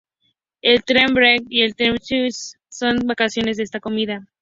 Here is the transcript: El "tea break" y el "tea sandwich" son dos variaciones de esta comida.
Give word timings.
El 0.63 0.81
"tea 0.83 1.05
break" 1.13 1.43
y 1.47 1.61
el 1.61 1.75
"tea 1.75 1.95
sandwich" 1.99 2.55
son 2.69 2.95
dos 2.95 3.05
variaciones 3.05 3.57
de 3.57 3.63
esta 3.65 3.79
comida. 3.79 4.25